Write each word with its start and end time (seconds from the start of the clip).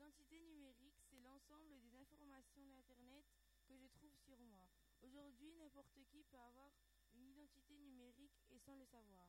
l'identité 0.00 0.40
numérique, 0.40 0.96
c'est 1.10 1.20
l'ensemble 1.20 1.78
des 1.78 1.94
informations 1.94 2.64
d'Internet 2.64 3.26
que 3.68 3.76
je 3.76 3.86
trouve 3.88 4.16
sur 4.24 4.40
moi. 4.40 4.66
Aujourd'hui, 5.02 5.52
n'importe 5.56 6.00
qui 6.08 6.24
peut 6.24 6.38
avoir 6.38 6.72
une 7.12 7.26
identité 7.26 7.76
numérique 7.76 8.40
et 8.48 8.58
sans 8.60 8.76
le 8.76 8.86
savoir. 8.86 9.28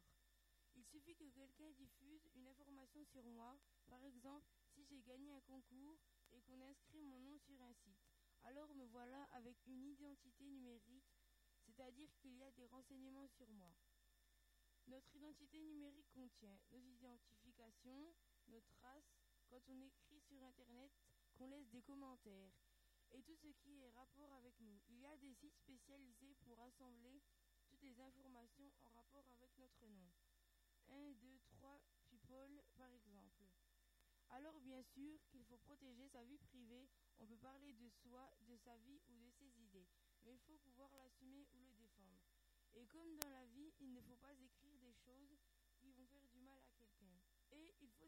Il 0.74 0.86
suffit 0.86 1.14
que 1.14 1.28
quelqu'un 1.28 1.72
diffuse 1.72 2.26
une 2.36 2.48
information 2.48 3.04
sur 3.04 3.26
moi, 3.26 3.60
par 3.90 4.02
exemple 4.06 4.48
si 4.74 4.86
j'ai 4.86 5.02
gagné 5.02 5.34
un 5.34 5.42
concours 5.42 6.00
et 6.32 6.40
qu'on 6.40 6.62
inscrit 6.62 7.02
mon 7.02 7.20
nom 7.20 7.38
sur 7.40 7.62
un 7.62 7.74
site. 7.74 8.08
Alors 8.44 8.74
me 8.74 8.86
voilà 8.86 9.24
avec 9.34 9.58
une 9.68 9.84
identité 9.84 10.46
numérique, 10.46 11.12
c'est-à-dire 11.66 12.16
qu'il 12.22 12.38
y 12.38 12.44
a 12.44 12.52
des 12.52 12.68
renseignements 12.68 13.28
sur 13.28 13.52
moi. 13.52 13.76
Notre 14.88 15.14
identité 15.18 15.60
numérique 15.60 16.10
contient 16.14 16.58
nos 16.72 16.80
identifications, 16.80 18.16
nos 18.48 18.62
traces, 18.62 19.22
quand 19.52 19.62
on 19.68 19.82
écrit 19.82 20.22
sur 20.22 20.42
Internet, 20.44 20.92
qu'on 21.36 21.48
laisse 21.48 21.70
des 21.70 21.82
commentaires, 21.82 22.54
et 23.12 23.22
tout 23.22 23.36
ce 23.36 23.50
qui 23.60 23.82
est 23.82 23.90
rapport 23.90 24.32
avec 24.34 24.58
nous. 24.62 24.80
Il 24.88 25.00
y 25.00 25.06
a 25.06 25.18
des 25.18 25.34
sites 25.34 25.58
spécialisés 25.58 26.36
pour 26.46 26.60
assembler 26.62 27.22
toutes 27.68 27.82
les 27.84 28.00
informations 28.00 28.72
en 28.80 28.90
rapport 28.92 29.28
avec 29.30 29.52
notre 29.58 29.88
nom. 29.90 30.10
1, 30.88 31.12
2, 31.12 31.40
3, 31.60 31.82
People 32.10 32.64
par 32.78 32.92
exemple. 32.94 33.44
Alors 34.30 34.62
bien 34.62 34.82
sûr 34.82 35.20
qu'il 35.28 35.44
faut 35.44 35.58
protéger 35.58 36.08
sa 36.08 36.24
vie 36.24 36.38
privée, 36.38 36.88
on 37.20 37.26
peut 37.26 37.38
parler 37.38 37.74
de 37.74 37.90
soi, 37.90 38.32
de 38.48 38.56
sa 38.56 38.78
vie 38.78 39.02
ou 39.10 39.18
de 39.18 39.30
ses 39.32 39.60
idées, 39.60 39.90
mais 40.22 40.34
il 40.34 40.40
faut 40.40 40.58
pouvoir 40.58 40.96
l'assumer 40.96 41.46
ou 41.54 41.60
le 41.60 41.74
défendre. 41.74 42.24
Et 42.74 42.86
comme 42.86 43.18
dans 43.18 43.30
la 43.30 43.46
vie, 43.48 43.74
il 43.82 43.92
ne 43.92 44.02
faut 44.02 44.16
pas 44.16 44.34
écrire 44.34 44.78
des 44.80 44.94
choses 44.94 45.38
qui 45.78 45.92
vont 45.92 46.08
faire 46.08 46.28
du 46.30 46.40
mal 46.40 46.62
à 46.64 46.72
quelqu'un. 46.72 47.20
Et 47.52 47.76
il 47.82 47.92
faut 47.92 48.08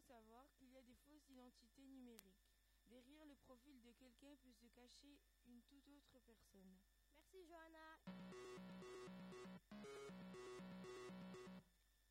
identités 1.28 1.86
numériques. 1.86 2.44
Derrière 2.86 3.24
le 3.26 3.34
profil 3.36 3.80
de 3.82 3.92
quelqu'un 3.92 4.36
peut 4.42 4.52
se 4.52 4.66
cacher 4.66 5.18
une 5.46 5.62
toute 5.62 5.88
autre 5.88 6.18
personne. 6.26 6.78
Merci 7.16 7.46
Johanna. 7.46 7.98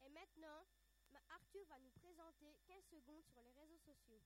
Et 0.02 0.10
maintenant, 0.10 0.66
ma- 1.12 1.20
Arthur 1.30 1.66
va 1.70 1.80
nous 1.80 1.92
présenter 1.92 2.58
15 2.66 2.84
secondes 2.90 3.26
sur 3.28 3.42
les 3.42 3.52
réseaux 3.52 3.80
sociaux. 3.80 4.22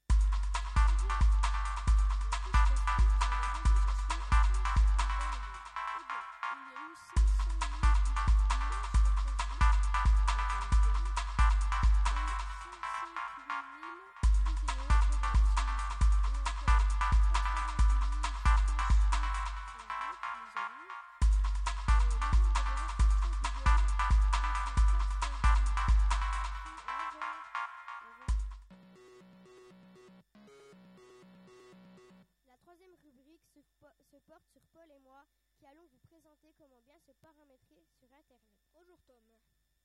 Se 34.18 34.22
porte 34.26 34.50
sur 34.50 34.66
Paul 34.74 34.90
et 34.90 35.00
moi 35.00 35.28
qui 35.60 35.68
allons 35.68 35.86
vous 35.86 36.00
présenter 36.00 36.52
comment 36.58 36.82
bien 36.82 36.98
se 37.06 37.12
paramétrer 37.22 37.86
sur 38.00 38.12
Internet. 38.12 38.58
Bonjour 38.74 39.00
Tom. 39.06 39.24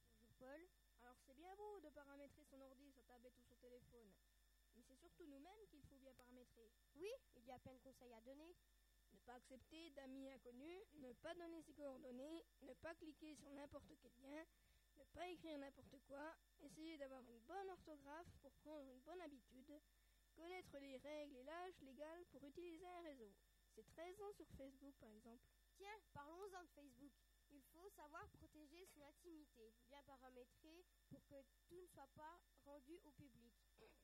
Bonjour 0.08 0.32
Paul. 0.38 0.68
Alors 1.02 1.18
c'est 1.26 1.34
bien 1.34 1.54
beau 1.54 1.80
de 1.80 1.90
paramétrer 1.90 2.42
son 2.44 2.58
ordi, 2.62 2.90
sa 2.92 3.02
tablette 3.02 3.36
ou 3.36 3.42
son 3.42 3.56
téléphone. 3.56 4.10
Mais 4.74 4.80
c'est 4.88 4.96
surtout 4.96 5.26
nous-mêmes 5.26 5.66
qu'il 5.68 5.82
faut 5.82 5.98
bien 5.98 6.14
paramétrer. 6.14 6.72
Oui, 6.94 7.10
il 7.36 7.44
y 7.44 7.52
a 7.52 7.58
plein 7.58 7.74
de 7.74 7.80
conseils 7.80 8.14
à 8.14 8.22
donner. 8.22 8.56
Ne 9.12 9.18
pas 9.18 9.34
accepter 9.34 9.90
d'amis 9.90 10.30
inconnus, 10.30 10.80
ne 10.94 11.12
pas 11.12 11.34
donner 11.34 11.60
ses 11.60 11.74
coordonnées, 11.74 12.46
ne 12.62 12.72
pas 12.72 12.94
cliquer 12.94 13.34
sur 13.34 13.50
n'importe 13.50 13.92
quel 14.00 14.12
lien, 14.22 14.46
ne 14.96 15.04
pas 15.12 15.28
écrire 15.28 15.58
n'importe 15.58 15.98
quoi, 16.08 16.34
essayer 16.60 16.96
d'avoir 16.96 17.20
une 17.20 17.40
bonne 17.40 17.68
orthographe 17.68 18.32
pour 18.40 18.52
prendre 18.64 18.88
une 18.88 19.02
bonne 19.02 19.20
habitude, 19.20 19.78
connaître 20.34 20.78
les 20.78 20.96
règles 20.96 21.36
et 21.36 21.44
l'âge 21.44 21.78
légal 21.82 22.24
pour 22.30 22.42
utiliser 22.46 22.86
un 22.86 23.02
réseau. 23.02 23.30
C'est 23.74 23.86
13 23.88 24.20
ans 24.20 24.32
sur 24.32 24.48
Facebook 24.58 24.94
par 25.00 25.10
exemple. 25.10 25.44
Tiens, 25.76 25.98
parlons-en 26.12 26.62
de 26.62 26.68
Facebook. 26.74 27.12
Il 27.50 27.62
faut 27.72 27.88
savoir 27.90 28.28
protéger 28.30 28.86
son 28.86 29.02
intimité, 29.02 29.74
bien 29.88 30.02
paramétrer 30.04 30.84
pour 31.08 31.24
que 31.26 31.42
tout 31.68 31.80
ne 31.80 31.86
soit 31.86 32.08
pas 32.14 32.40
rendu 32.64 32.98
au 33.04 33.10
public. 33.12 33.52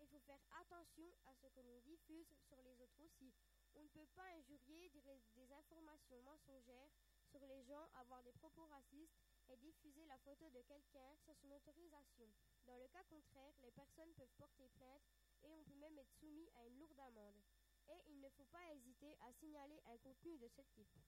Il 0.00 0.06
faut 0.08 0.20
faire 0.20 0.40
attention 0.60 1.14
à 1.26 1.34
ce 1.34 1.46
que 1.48 1.60
l'on 1.60 1.78
diffuse 1.80 2.34
sur 2.48 2.60
les 2.62 2.80
autres 2.80 3.00
aussi. 3.00 3.32
On 3.74 3.82
ne 3.82 3.88
peut 3.88 4.06
pas 4.14 4.26
injurier, 4.36 4.88
dire 4.88 5.04
des 5.34 5.52
informations 5.52 6.20
mensongères 6.22 6.92
sur 7.30 7.44
les 7.46 7.62
gens, 7.62 7.88
avoir 7.94 8.22
des 8.22 8.32
propos 8.32 8.64
racistes 8.66 9.18
et 9.48 9.56
diffuser 9.56 10.04
la 10.06 10.18
photo 10.18 10.48
de 10.50 10.62
quelqu'un 10.62 11.16
sans 11.24 11.34
son 11.34 11.50
autorisation. 11.50 12.28
Dans 12.66 12.76
le 12.78 12.88
cas 12.88 13.04
contraire, 13.04 13.54
les 13.62 13.70
personnes 13.70 14.12
peuvent 14.14 14.34
porter 14.36 14.68
plainte 14.76 15.04
et 15.42 15.52
on 15.52 15.62
peut 15.64 15.76
même 15.76 15.98
être 15.98 16.12
soumis 16.14 16.48
à 16.56 16.66
une 16.66 16.78
lourde 16.78 17.00
amende. 17.00 17.42
Et 17.88 18.02
il 18.08 18.20
ne 18.20 18.28
faut 18.30 18.44
pas 18.46 18.72
hésiter 18.72 19.16
à 19.20 19.32
signaler 19.32 19.80
un 19.86 19.96
contenu 19.98 20.36
de 20.38 20.48
ce 20.48 20.62
type. 20.74 20.98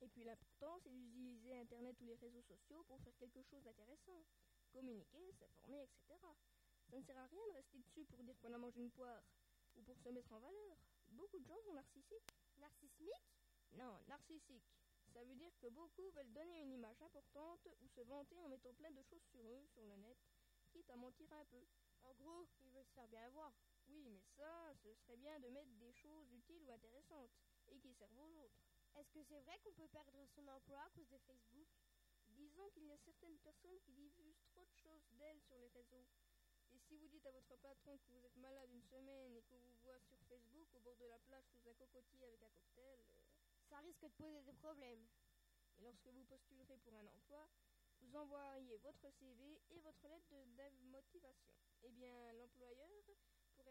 Et 0.00 0.08
puis 0.08 0.24
l'important, 0.24 0.78
c'est 0.82 0.92
d'utiliser 0.92 1.56
Internet 1.56 2.00
ou 2.00 2.04
les 2.04 2.14
réseaux 2.14 2.42
sociaux 2.42 2.84
pour 2.84 3.00
faire 3.00 3.16
quelque 3.16 3.42
chose 3.42 3.62
d'intéressant. 3.62 4.24
Communiquer, 4.72 5.32
s'informer, 5.32 5.82
etc. 5.82 6.18
Ça 6.90 6.96
ne 6.98 7.02
sert 7.02 7.18
à 7.18 7.26
rien 7.26 7.46
de 7.48 7.52
rester 7.54 7.78
dessus 7.78 8.04
pour 8.04 8.22
dire 8.22 8.38
qu'on 8.38 8.52
a 8.52 8.58
mangé 8.58 8.80
une 8.80 8.90
poire 8.90 9.22
ou 9.74 9.82
pour 9.82 9.98
se 9.98 10.08
mettre 10.10 10.32
en 10.32 10.38
valeur. 10.38 10.76
Beaucoup 11.08 11.38
de 11.38 11.46
gens 11.46 11.60
sont 11.64 11.72
narcissiques. 11.72 12.32
Narcissmique 12.58 13.32
Non, 13.72 13.98
narcissiques. 14.06 14.70
Ça 15.12 15.24
veut 15.24 15.34
dire 15.34 15.56
que 15.58 15.68
beaucoup 15.68 16.10
veulent 16.10 16.32
donner 16.32 16.62
une 16.62 16.72
image 16.72 17.00
importante 17.02 17.66
ou 17.80 17.88
se 17.88 18.00
vanter 18.02 18.40
en 18.42 18.48
mettant 18.48 18.72
plein 18.74 18.90
de 18.90 19.02
choses 19.02 19.24
sur 19.30 19.42
eux, 19.42 19.66
sur 19.72 19.84
le 19.84 19.96
net, 19.96 20.18
quitte 20.70 20.90
à 20.90 20.96
mentir 20.96 21.32
un 21.32 21.44
peu. 21.46 21.64
En 22.02 22.12
gros, 22.14 22.46
ils 22.60 22.70
veulent 22.70 22.86
se 22.86 22.94
faire 22.94 23.08
bien 23.08 23.28
voir. 23.30 23.52
Oui, 23.88 24.00
mais 24.02 24.20
ça, 24.36 24.72
ce 24.82 24.94
serait 24.94 25.16
bien 25.16 25.40
de 25.40 25.48
mettre 25.48 25.72
des 25.78 25.92
choses 25.94 26.30
utiles 26.32 26.62
ou 26.62 26.70
intéressantes 26.70 27.32
et 27.68 27.78
qui 27.80 27.92
servent 27.94 28.18
aux 28.18 28.36
autres. 28.44 28.60
Est-ce 28.94 29.10
que 29.12 29.22
c'est 29.24 29.40
vrai 29.40 29.58
qu'on 29.60 29.72
peut 29.74 29.88
perdre 29.88 30.26
son 30.34 30.46
emploi 30.48 30.80
à 30.82 30.90
cause 30.90 31.08
de 31.08 31.18
Facebook? 31.18 31.68
Disons 32.26 32.70
qu'il 32.70 32.84
y 32.86 32.92
a 32.92 32.98
certaines 32.98 33.38
personnes 33.38 33.80
qui 33.80 33.92
diffusent 33.92 34.40
trop 34.52 34.64
de 34.64 34.74
choses 34.82 35.04
d'elles 35.18 35.40
sur 35.42 35.58
les 35.58 35.68
réseaux. 35.68 36.06
Et 36.72 36.78
si 36.78 36.96
vous 36.96 37.08
dites 37.08 37.26
à 37.26 37.32
votre 37.32 37.56
patron 37.56 37.98
que 37.98 38.10
vous 38.12 38.24
êtes 38.24 38.36
malade 38.36 38.70
une 38.70 38.82
semaine 38.82 39.34
et 39.36 39.42
qu'on 39.42 39.58
vous 39.58 39.76
voit 39.82 39.98
sur 40.00 40.18
Facebook 40.28 40.68
au 40.74 40.80
bord 40.80 40.96
de 40.96 41.06
la 41.06 41.18
plage 41.20 41.44
sous 41.52 41.68
un 41.68 41.74
cocotier 41.74 42.24
avec 42.24 42.42
un 42.42 42.50
cocktail, 42.50 43.00
euh, 43.00 43.22
Ça 43.68 43.78
risque 43.78 44.02
de 44.02 44.08
poser 44.08 44.42
des 44.42 44.52
problèmes. 44.54 45.06
et 45.78 45.82
lorsque 45.82 46.06
vous 46.08 46.24
postulerez 46.24 46.76
pour 46.78 46.94
un 46.96 47.06
emploi, 47.06 47.48
vous 48.00 48.14
envoyeriez 48.16 48.78
votre 48.78 49.10
CV 49.18 49.60
et 49.70 49.80
votre 49.80 50.06
lettre 50.08 50.28
de, 50.30 50.44
de 50.54 50.84
motivation. 50.84 51.54
Eh 51.82 51.90
bien, 51.92 52.32
l'employeur 52.34 52.90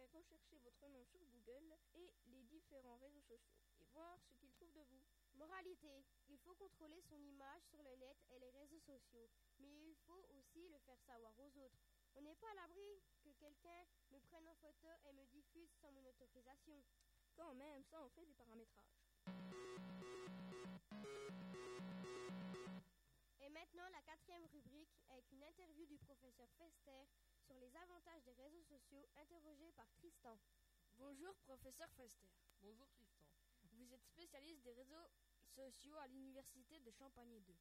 rechercher 0.06 0.58
votre 0.60 0.88
nom 0.90 1.04
sur 1.06 1.20
Google 1.26 1.76
et 1.96 2.14
les 2.28 2.44
différents 2.44 2.98
réseaux 2.98 3.22
sociaux 3.22 3.58
et 3.80 3.86
voir 3.94 4.20
ce 4.22 4.34
qu'il 4.36 4.52
trouve 4.52 4.72
de 4.74 4.82
vous. 4.82 5.04
Moralité, 5.36 6.04
il 6.30 6.38
faut 6.40 6.56
contrôler 6.56 7.02
son 7.02 7.22
image 7.22 7.62
sur 7.70 7.82
le 7.84 7.96
net 7.96 8.18
et 8.32 8.40
les 8.40 8.50
réseaux 8.52 8.80
sociaux, 8.80 9.30
mais 9.60 9.76
il 9.90 9.96
faut 10.06 10.26
aussi 10.38 10.68
le 10.70 10.80
faire 10.80 11.00
savoir 11.06 11.34
aux 11.40 11.58
autres. 11.60 11.80
On 12.16 12.22
n'est 12.22 12.36
pas 12.36 12.50
à 12.52 12.56
l'abri 12.56 13.02
que 13.24 13.30
quelqu'un 13.40 13.86
me 14.10 14.20
prenne 14.20 14.48
en 14.48 14.56
photo 14.56 14.88
et 15.06 15.14
me 15.14 15.26
diffuse 15.26 15.70
sans 15.80 15.92
mon 15.92 16.04
autorisation. 16.06 16.84
Quand 17.36 17.54
même, 17.54 17.84
ça 17.84 18.02
en 18.02 18.10
fait 18.10 18.26
des 18.26 18.34
paramétrages. 18.34 18.98
Et 23.40 23.50
maintenant 23.50 23.88
la 23.92 24.02
quatrième 24.02 24.46
rubrique 24.48 24.98
avec 25.10 25.32
une 25.32 25.44
interview 25.44 25.86
du 25.86 25.98
professeur 26.00 26.50
Fester 26.58 27.06
sur 27.48 27.58
les 27.60 27.74
avantages 27.78 28.24
des 28.26 28.34
réseaux 28.34 28.64
sociaux 28.64 29.08
interrogé 29.16 29.72
par 29.72 29.90
Tristan. 29.94 30.38
Bonjour 30.98 31.34
professeur 31.46 31.90
Fester. 31.96 32.28
Bonjour 32.60 32.90
Tristan. 32.90 33.24
Vous 33.72 33.94
êtes 33.94 34.04
spécialiste 34.04 34.64
des 34.64 34.74
réseaux 34.74 35.08
sociaux 35.56 35.96
à 35.96 36.08
l'université 36.08 36.82
de 36.82 36.92
Champagne 36.92 37.40
2. 37.40 37.56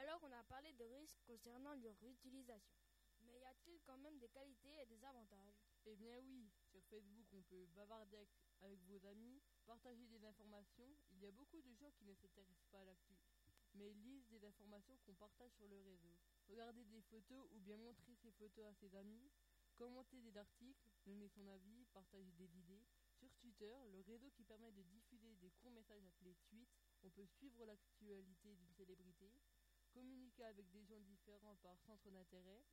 Alors 0.00 0.18
on 0.22 0.32
a 0.32 0.42
parlé 0.44 0.72
de 0.72 0.84
risques 0.84 1.20
concernant 1.26 1.74
leur 1.74 2.02
utilisation. 2.04 2.80
Mais 3.20 3.38
y 3.38 3.44
a-t-il 3.44 3.78
quand 3.82 3.98
même 3.98 4.18
des 4.18 4.30
qualités 4.30 4.80
et 4.80 4.86
des 4.86 5.04
avantages? 5.04 5.60
Eh 5.84 5.96
bien 5.96 6.18
oui, 6.20 6.50
sur 6.70 6.82
Facebook 6.84 7.26
on 7.34 7.42
peut 7.42 7.66
bavarder 7.74 8.26
avec 8.62 8.80
vos 8.84 9.04
amis, 9.04 9.42
partager 9.66 10.06
des 10.06 10.24
informations. 10.24 10.88
Il 11.10 11.20
y 11.20 11.26
a 11.26 11.32
beaucoup 11.32 11.60
de 11.60 11.74
gens 11.74 11.90
qui 11.90 12.04
ne 12.04 12.14
s'intéressent 12.14 12.68
pas 12.70 12.80
à 12.80 12.84
l'actu, 12.84 13.14
mais 13.74 13.92
lisent 13.94 14.28
des 14.28 14.44
informations 14.44 14.96
qu'on 15.04 15.14
partage 15.14 15.52
sur 15.52 15.68
le 15.68 15.80
réseau. 15.80 16.16
Regarder 16.48 16.84
des 16.84 17.02
photos 17.02 17.46
ou 17.52 17.60
bien 17.60 17.76
montrer 17.76 18.14
ses 18.16 18.30
photos 18.32 18.66
à 18.66 18.74
ses 18.74 18.94
amis, 18.94 19.30
commenter 19.76 20.20
des 20.20 20.36
articles, 20.36 20.90
donner 21.06 21.28
son 21.28 21.46
avis, 21.46 21.86
partager 21.92 22.32
des 22.32 22.56
idées. 22.56 22.84
Sur 23.14 23.32
Twitter, 23.34 23.74
le 23.92 24.00
réseau 24.00 24.30
qui 24.30 24.44
permet 24.44 24.72
de 24.72 24.82
diffuser 24.82 25.34
des 25.36 25.50
courts 25.50 25.70
messages 25.70 26.04
appelés 26.04 26.36
tweets, 26.48 26.76
on 27.02 27.10
peut 27.10 27.26
suivre 27.26 27.64
l'actualité 27.64 28.54
d'une 28.56 28.72
célébrité, 28.72 29.32
communiquer 29.92 30.44
avec 30.44 30.70
des 30.70 30.84
gens 30.84 31.00
différents 31.00 31.56
par 31.56 31.78
centre 31.80 32.10
d'intérêt, 32.10 32.64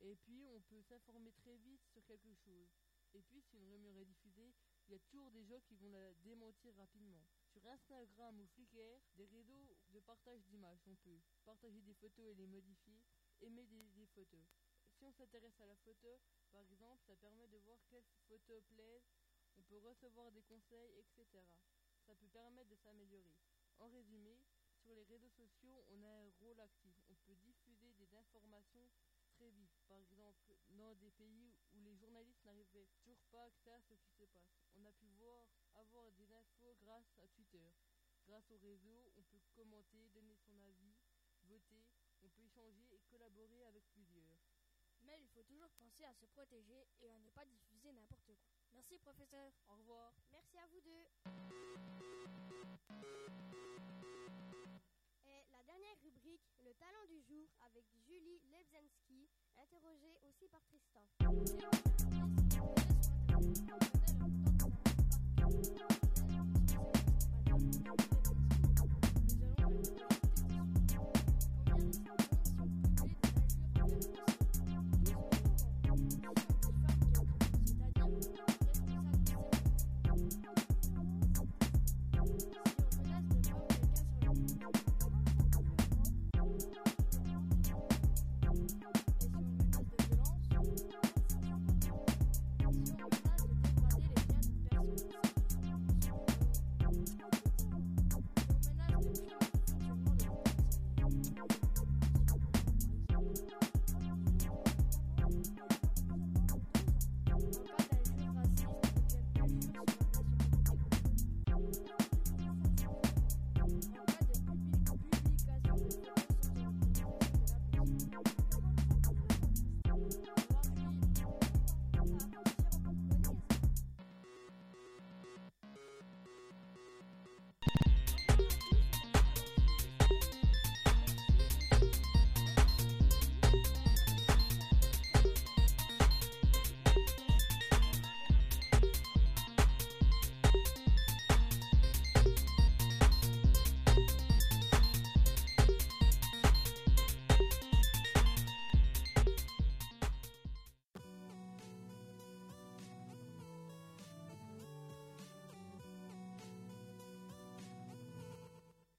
et 0.00 0.16
puis 0.16 0.44
on 0.46 0.60
peut 0.60 0.82
s'informer 0.82 1.32
très 1.32 1.56
vite 1.56 1.84
sur 1.86 2.04
quelque 2.04 2.34
chose. 2.34 2.70
Et 3.14 3.22
puis 3.22 3.42
si 3.42 3.56
une 3.56 3.68
rumeur 3.68 3.96
est 3.96 4.04
diffusée, 4.04 4.54
il 4.88 4.92
y 4.92 4.96
a 4.96 5.00
toujours 5.00 5.30
des 5.30 5.44
gens 5.44 5.60
qui 5.60 5.74
vont 5.74 5.90
la 5.90 6.12
démentir 6.14 6.74
rapidement. 6.76 7.24
Sur 7.52 7.66
Instagram 7.66 8.40
ou 8.40 8.46
Flickr, 8.46 9.02
des 9.14 9.26
réseaux 9.26 9.76
de 9.90 10.00
partage 10.00 10.42
d'images, 10.46 10.80
on 10.86 10.94
peut 10.94 11.20
partager 11.44 11.82
des 11.82 11.92
photos 11.92 12.26
et 12.30 12.34
les 12.34 12.46
modifier, 12.46 13.04
aimer 13.42 13.66
des, 13.66 14.06
photos. 14.06 14.40
Si 14.94 15.04
on 15.04 15.12
s'intéresse 15.12 15.60
à 15.60 15.66
la 15.66 15.76
photo, 15.76 16.18
par 16.50 16.62
exemple, 16.62 17.02
ça 17.06 17.14
permet 17.16 17.46
de 17.48 17.58
voir 17.58 17.78
quelles 17.90 18.08
photos 18.26 18.62
plaisent, 18.70 19.12
on 19.58 19.62
peut 19.64 19.76
recevoir 19.76 20.32
des 20.32 20.42
conseils, 20.42 20.96
etc. 20.96 21.44
Ça 22.06 22.14
peut 22.14 22.28
permettre 22.28 22.70
de 22.70 22.76
s'améliorer. 22.76 23.36
En 23.80 23.88
résumé, 23.90 24.46
sur 24.80 24.94
les 24.94 25.04
réseaux 25.04 25.28
sociaux, 25.28 25.84
on 25.90 26.02
a 26.04 26.08
un 26.08 26.30
rôle 26.40 26.58
actif. 26.58 26.96
On 27.10 27.14
peut 27.26 27.36
diffuser 27.36 27.92
des 27.92 28.14
informations 28.14 28.88
très 29.36 29.50
vite. 29.50 29.76
Par 29.86 29.98
exemple, 29.98 30.56
dans 30.70 30.94
des 30.94 31.10
pays 31.10 31.54
où 31.74 31.82
les 31.82 31.94
journalistes 31.96 32.44
n'arrivaient 32.46 32.88
ce 33.62 33.94
qui 33.94 34.10
se 34.10 34.24
passe. 34.24 34.66
On 34.74 34.84
a 34.84 34.92
pu 34.92 35.06
voir 35.18 35.46
avoir 35.74 36.10
des 36.12 36.32
infos 36.32 36.76
grâce 36.80 37.12
à 37.18 37.28
Twitter. 37.28 37.70
Grâce 38.26 38.50
au 38.50 38.58
réseau, 38.58 39.12
on 39.16 39.22
peut 39.22 39.40
commenter, 39.54 40.08
donner 40.08 40.36
son 40.36 40.58
avis, 40.60 40.94
voter, 41.44 41.84
on 42.22 42.28
peut 42.28 42.42
échanger 42.42 42.88
et 42.90 43.00
collaborer 43.10 43.64
avec 43.66 43.84
plusieurs. 43.90 44.38
Mais 45.02 45.20
il 45.20 45.28
faut 45.28 45.42
toujours 45.42 45.70
penser 45.70 46.04
à 46.04 46.14
se 46.14 46.26
protéger 46.26 46.86
et 47.00 47.10
à 47.10 47.18
ne 47.18 47.30
pas 47.30 47.44
diffuser 47.44 47.92
n'importe 47.92 48.34
quoi. 48.36 48.52
Merci 48.72 48.98
professeur. 48.98 49.52
Au 49.68 49.76
revoir. 49.76 50.12
Merci 50.32 50.58
à 50.58 50.66
vous 50.66 50.80
deux. 50.80 51.06
Et 55.24 55.44
la 55.50 55.62
dernière 55.64 55.98
rubrique, 56.02 56.48
le 56.64 56.74
talent 56.74 57.06
du 57.08 57.20
jour 57.22 57.48
avec 57.66 57.84
Julie 58.06 58.40
Lebzensky, 58.50 59.28
interrogée 59.56 60.18
aussi 60.28 60.48
par 60.48 60.62
Tristan. 60.64 61.06
you 63.42 63.91